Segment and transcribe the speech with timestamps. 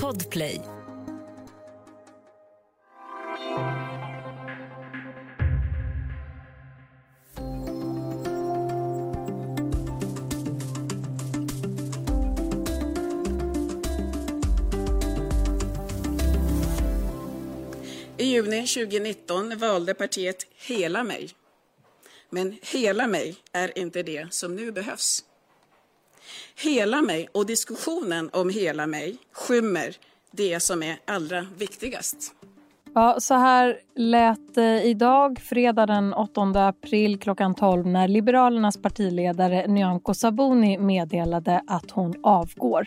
[0.00, 0.60] Podplay.
[18.18, 21.30] I juni 2019 valde partiet Hela mig.
[22.30, 25.24] Men Hela mig är inte det som nu behövs.
[26.62, 29.96] Hela mig och diskussionen om Hela mig skymmer
[30.30, 32.34] det som är allra viktigast.
[32.94, 39.66] Ja, så här lät det idag, fredag den 8 april klockan 12 när Liberalernas partiledare
[39.66, 42.86] Nyamko Sabuni meddelade att hon avgår.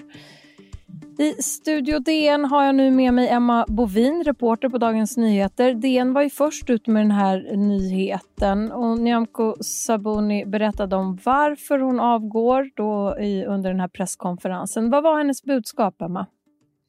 [1.20, 5.74] I Studio DN har jag nu med mig Emma Bovin, reporter på Dagens Nyheter.
[5.74, 11.80] DN var ju först ut med den här nyheten och Nyamko Sabuni berättade om varför
[11.80, 14.90] hon avgår då i, under den här presskonferensen.
[14.90, 16.26] Vad var hennes budskap, Emma?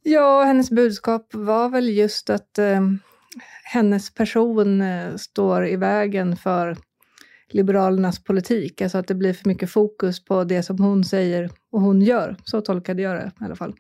[0.03, 2.81] Ja, hennes budskap var väl just att eh,
[3.65, 6.77] hennes person eh, står i vägen för
[7.53, 8.83] Liberalernas politik.
[8.83, 12.37] Alltså att det blir för mycket fokus på det som hon säger och hon gör.
[12.45, 13.75] Så tolkade jag det i alla fall.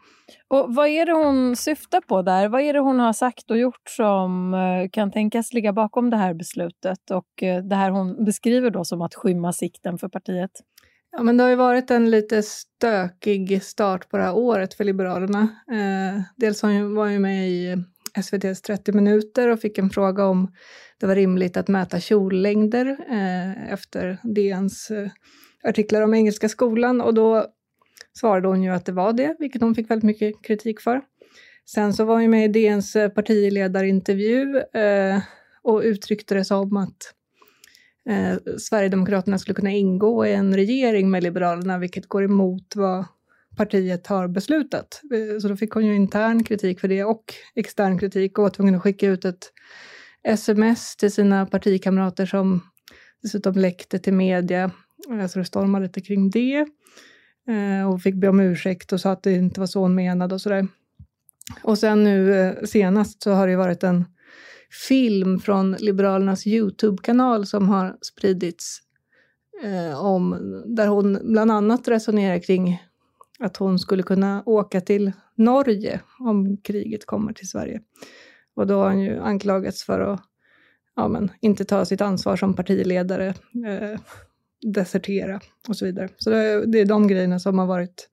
[0.48, 2.48] Och Vad är det hon syftar på där?
[2.48, 6.16] Vad är det hon har sagt och gjort som eh, kan tänkas ligga bakom det
[6.16, 10.50] här beslutet och eh, det här hon beskriver då som att skymma sikten för partiet?
[11.12, 14.84] Ja, men det har ju varit en lite stökig start på det här året för
[14.84, 15.40] Liberalerna.
[15.70, 17.84] Eh, dels var hon ju med i
[18.22, 20.52] SVTs 30 minuter och fick en fråga om
[21.00, 25.10] det var rimligt att mäta kjollängder eh, efter DNs eh,
[25.64, 27.46] artiklar om Engelska skolan och då
[28.18, 31.00] svarade hon ju att det var det, vilket hon fick väldigt mycket kritik för.
[31.66, 35.22] Sen så var hon med i DNs eh, partiledarintervju eh,
[35.62, 37.14] och uttryckte det som att
[38.08, 43.04] eh, Sverigedemokraterna skulle kunna ingå i en regering med Liberalerna, vilket går emot vad
[43.56, 45.00] partiet har beslutat.
[45.14, 48.50] Eh, så då fick hon ju intern kritik för det och extern kritik och var
[48.50, 49.52] tvungen att skicka ut ett
[50.24, 52.60] sms till sina partikamrater som
[53.22, 54.70] dessutom läckte till media.
[55.10, 56.66] Eh, så det stormade lite kring det.
[57.48, 60.34] Eh, och fick be om ursäkt och sa att det inte var så hon menade
[60.34, 60.68] och sådär.
[61.62, 64.04] Och sen nu senast så har det varit en
[64.88, 68.80] film från Liberalernas Youtube-kanal som har spridits
[69.64, 70.36] eh, om,
[70.66, 72.82] där hon bland annat resonerar kring
[73.38, 77.80] att hon skulle kunna åka till Norge om kriget kommer till Sverige.
[78.54, 80.20] Och då har hon ju anklagats för att
[80.96, 83.26] ja, men, inte ta sitt ansvar som partiledare,
[83.66, 84.00] eh,
[84.62, 86.08] desertera och så vidare.
[86.18, 88.08] Så det, är, det är de grejerna som har varit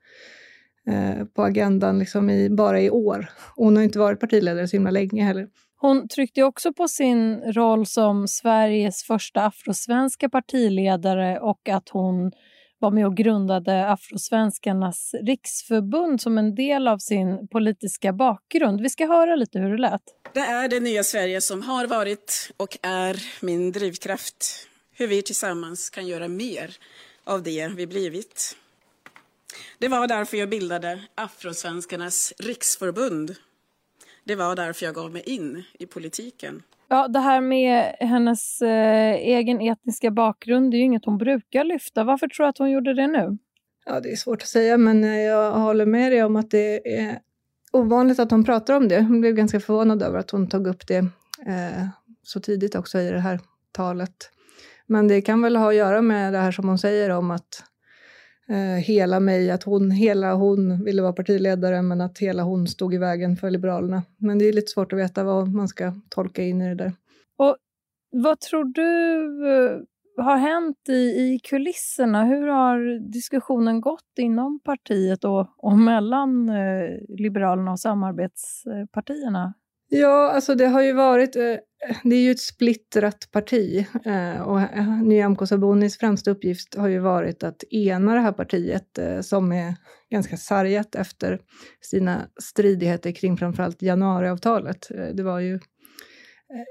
[0.87, 3.29] eh, på agendan liksom i, bara i år.
[3.55, 5.47] Och hon har inte varit partiledare så himla länge heller.
[5.75, 12.31] Hon tryckte också på sin roll som Sveriges första afrosvenska partiledare och att hon
[12.83, 18.81] var med och grundade Afrosvenskarnas riksförbund som en del av sin politiska bakgrund.
[18.81, 20.01] Vi ska höra lite hur det lät.
[20.33, 24.67] Det är det nya Sverige som har varit och är min drivkraft.
[24.95, 26.75] Hur vi tillsammans kan göra mer
[27.23, 28.57] av det vi blivit.
[29.79, 33.35] Det var därför jag bildade Afrosvenskarnas riksförbund.
[34.23, 36.63] Det var därför jag gav mig in i politiken.
[36.87, 41.63] Ja, det här med hennes eh, egen etniska bakgrund det är ju inget hon brukar
[41.63, 42.03] lyfta.
[42.03, 43.37] Varför tror du att hon gjorde det nu?
[43.85, 47.19] Ja, det är svårt att säga, men jag håller med dig om att det är
[47.71, 49.01] ovanligt att hon pratar om det.
[49.01, 50.97] Hon blev ganska förvånad över att hon tog upp det
[51.47, 51.87] eh,
[52.23, 53.39] så tidigt också i det här
[53.71, 54.29] talet.
[54.87, 57.41] Men det kan väl ha att göra med det här som hon säger om att
[57.41, 57.72] eh,
[58.49, 62.93] Eh, hela mig, att hon, hela hon ville vara partiledare men att hela hon stod
[62.93, 64.03] i vägen för Liberalerna.
[64.17, 66.93] Men det är lite svårt att veta vad man ska tolka in i det där.
[67.37, 67.57] Och
[68.11, 68.91] vad tror du
[69.55, 69.79] eh,
[70.25, 72.23] har hänt i, i kulisserna?
[72.23, 79.53] Hur har diskussionen gått inom partiet och, och mellan eh, Liberalerna och samarbetspartierna?
[79.95, 81.35] Ja, alltså det har ju varit...
[81.35, 81.55] Eh,
[82.03, 86.99] det är ju ett splittrat parti eh, och eh, Nyamko Sabunis främsta uppgift har ju
[86.99, 89.75] varit att ena det här partiet som är
[90.11, 91.39] ganska sargat efter
[91.81, 94.87] sina stridigheter kring framförallt januariavtalet.
[95.13, 95.59] Det var ju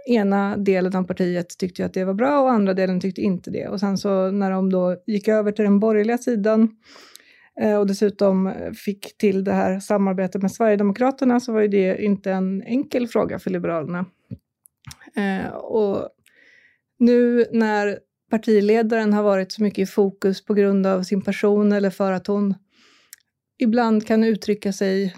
[0.09, 3.51] ena delen av partiet tyckte ju att det var bra och andra delen tyckte inte
[3.51, 3.69] det.
[3.69, 6.69] Och sen så när de då gick över till den borgerliga sidan
[7.61, 12.03] Eh, och dessutom eh, fick till det här samarbetet med Sverigedemokraterna så var ju det
[12.03, 14.07] inte en enkel fråga för Liberalerna.
[15.17, 16.09] Eh, och
[16.99, 17.99] nu när
[18.31, 22.27] partiledaren har varit så mycket i fokus på grund av sin person eller för att
[22.27, 22.55] hon
[23.59, 25.15] ibland kan uttrycka sig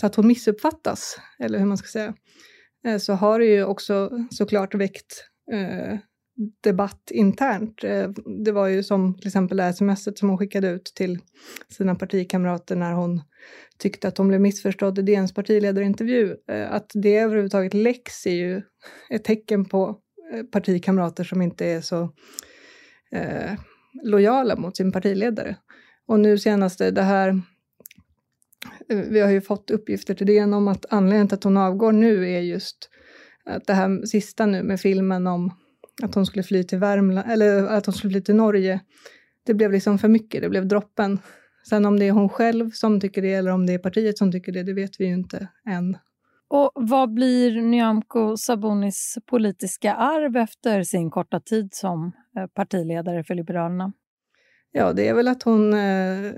[0.00, 2.14] så att hon missuppfattas, eller hur man ska säga,
[2.86, 5.98] eh, så har det ju också såklart väckt eh,
[6.62, 7.84] debatt internt.
[7.84, 8.08] Eh,
[8.44, 11.18] det var ju som till exempel det här smset som hon skickade ut till
[11.68, 13.22] sina partikamrater när hon
[13.78, 16.36] tyckte att hon blev missförstådd i DNs partiledarintervju.
[16.48, 18.62] Eh, att det överhuvudtaget läcks är ju
[19.10, 19.98] ett tecken på
[20.32, 22.02] eh, partikamrater som inte är så
[23.12, 23.52] eh,
[24.04, 25.56] lojala mot sin partiledare.
[26.06, 27.40] Och nu senaste, det här
[28.88, 32.30] vi har ju fått uppgifter till DN om att anledningen till att hon avgår nu
[32.30, 32.90] är just
[33.44, 35.52] att det här sista nu med filmen om
[36.02, 38.80] att hon skulle fly till Värmland, eller att hon skulle fly till Norge.
[39.46, 41.18] Det blev liksom för mycket, det blev droppen.
[41.68, 44.32] Sen om det är hon själv som tycker det eller om det är partiet som
[44.32, 45.98] tycker det, det vet vi ju inte än.
[46.48, 53.34] Och vad blir Nyamko Sabunis politiska arv efter sin korta tid som eh, partiledare för
[53.34, 53.92] Liberalerna?
[54.72, 56.32] Ja, det är väl att hon eh,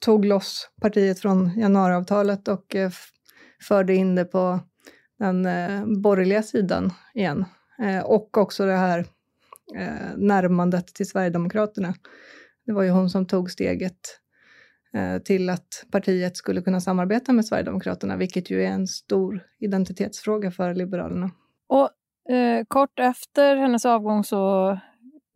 [0.00, 2.90] tog loss partiet från januariavtalet och eh,
[3.62, 4.60] förde in det på
[5.18, 7.44] den eh, borgerliga sidan igen.
[7.78, 8.98] Eh, och också det här
[9.76, 11.94] eh, närmandet till Sverigedemokraterna.
[12.66, 14.20] Det var ju hon som tog steget
[14.94, 20.50] eh, till att partiet skulle kunna samarbeta med Sverigedemokraterna, vilket ju är en stor identitetsfråga
[20.50, 21.30] för Liberalerna.
[21.68, 21.90] Och
[22.34, 24.78] eh, kort efter hennes avgång så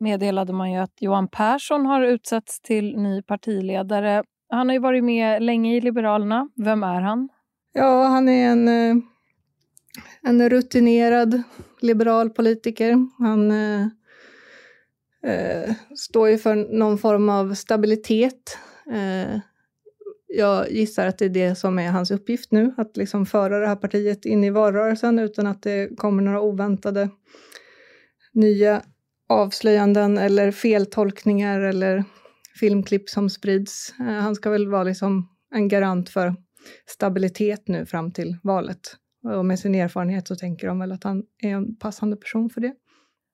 [0.00, 4.22] meddelade man ju att Johan Persson har utsetts till ny partiledare.
[4.48, 6.48] Han har ju varit med länge i Liberalerna.
[6.56, 7.28] Vem är han?
[7.72, 9.02] Ja, han är en, eh,
[10.22, 11.42] en rutinerad
[11.80, 13.08] liberal politiker.
[13.18, 13.86] Han eh,
[15.24, 18.58] eh, står ju för någon form av stabilitet.
[18.92, 19.40] Eh,
[20.26, 23.66] jag gissar att det är det som är hans uppgift nu, att liksom föra det
[23.66, 27.08] här partiet in i valrörelsen utan att det kommer några oväntade
[28.32, 28.82] nya
[29.28, 32.04] avslöjanden eller feltolkningar eller
[32.60, 33.94] filmklipp som sprids.
[34.00, 36.34] Eh, han ska väl vara liksom en garant för
[36.86, 38.96] stabilitet nu fram till valet.
[39.22, 42.60] Och med sin erfarenhet så tänker de väl att han är en passande person för
[42.60, 42.74] det.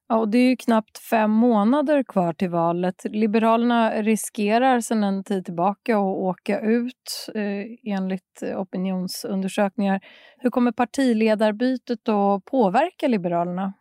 [0.08, 3.04] Ja, och det är ju knappt fem månader kvar till valet.
[3.04, 10.00] Liberalerna riskerar sedan en tid tillbaka att åka ut eh, enligt opinionsundersökningar.
[10.38, 13.72] Hur kommer partiledarbytet att påverka Liberalerna?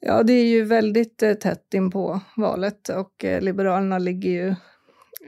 [0.00, 4.54] Ja, det är ju väldigt eh, tätt in på valet och eh, Liberalerna ligger ju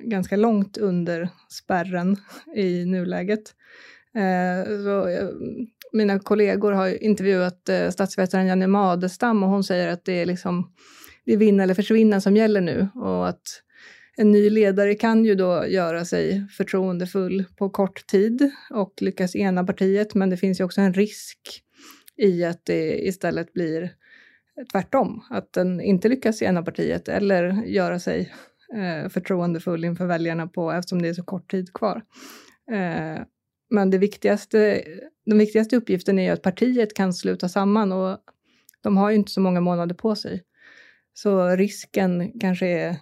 [0.02, 2.16] ganska långt under spärren
[2.56, 3.54] i nuläget.
[4.14, 5.28] Eh, så, eh,
[5.94, 10.72] mina kollegor har intervjuat eh, statsvetaren Janne Madestam och hon säger att det är liksom
[11.24, 13.62] det är vinna eller försvinna som gäller nu och att
[14.16, 19.64] en ny ledare kan ju då göra sig förtroendefull på kort tid och lyckas ena
[19.64, 21.38] partiet, men det finns ju också en risk
[22.16, 23.92] i att det istället blir
[24.72, 28.32] tvärtom, att den inte lyckas ena partiet eller göra sig
[28.74, 32.02] eh, förtroendefull inför väljarna på, eftersom det är så kort tid kvar.
[32.72, 33.22] Eh,
[33.70, 34.84] men det viktigaste,
[35.26, 38.18] den viktigaste uppgiften är ju att partiet kan sluta samman och
[38.80, 40.42] de har ju inte så många månader på sig.
[41.14, 42.96] Så risken kanske är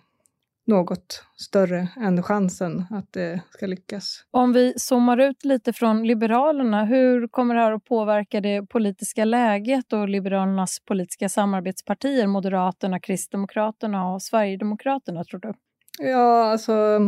[0.66, 4.24] något större än chansen att det ska lyckas.
[4.30, 9.24] Om vi zoomar ut lite från Liberalerna, hur kommer det här att påverka det politiska
[9.24, 15.52] läget och Liberalernas politiska samarbetspartier, Moderaterna, Kristdemokraterna och Sverigedemokraterna, tror du?
[15.98, 16.98] Ja, alltså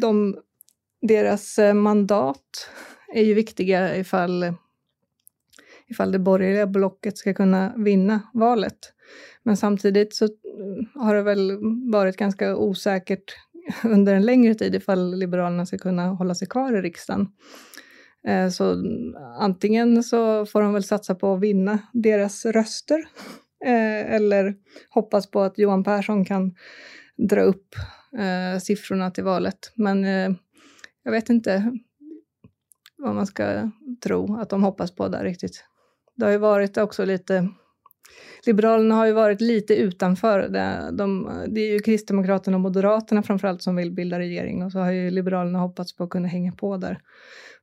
[0.00, 0.36] de,
[1.08, 2.70] deras eh, mandat
[3.14, 4.54] är ju viktiga ifall,
[5.86, 8.78] ifall det borgerliga blocket ska kunna vinna valet.
[9.42, 11.58] Men samtidigt så eh, har det väl
[11.92, 13.36] varit ganska osäkert
[13.84, 17.28] under en längre tid ifall Liberalerna ska kunna hålla sig kvar i riksdagen.
[18.26, 18.84] Eh, så
[19.38, 23.04] antingen så får de väl satsa på att vinna deras röster
[24.06, 24.54] eller
[24.90, 26.54] hoppas på att Johan Persson kan
[27.16, 27.74] dra upp
[28.60, 29.72] siffrorna till valet.
[29.74, 30.04] Men
[31.04, 31.78] jag vet inte
[32.96, 33.70] vad man ska
[34.02, 35.64] tro att de hoppas på där riktigt.
[36.16, 37.48] Det har ju varit också lite
[38.46, 40.48] Liberalerna har ju varit lite utanför.
[40.48, 44.78] Det, de, det är ju Kristdemokraterna och Moderaterna framförallt som vill bilda regering och så
[44.78, 46.98] har ju Liberalerna hoppats på att kunna hänga på där.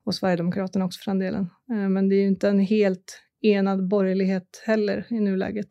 [0.03, 1.49] Och Sverigedemokraterna också för den delen.
[1.71, 5.67] Eh, men det är ju inte en helt enad borgerlighet heller i nuläget.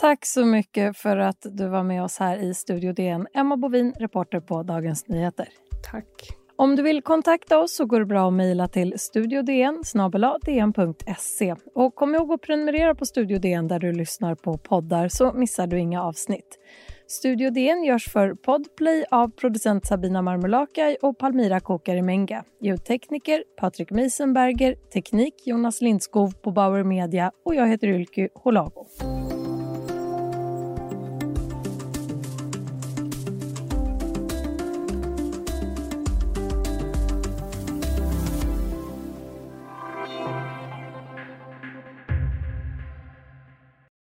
[0.00, 3.26] Tack så mycket för att du var med oss här i Studio DN.
[3.34, 5.48] Emma Bovin, reporter på Dagens Nyheter.
[5.90, 6.39] Tack.
[6.60, 9.82] Om du vill kontakta oss så går det bra att mejla till studiodn
[10.46, 11.54] dn.se.
[11.74, 15.66] Och kom ihåg att prenumerera på Studio DN där du lyssnar på poddar så missar
[15.66, 16.58] du inga avsnitt.
[17.06, 24.74] Studio DN görs för Podplay av producent Sabina Marmulakai och Palmira Kokarimenga, Ljudtekniker Patrik Meisenberger,
[24.74, 28.86] teknik Jonas Lindskov på Bauer Media och jag heter Ylky Holago.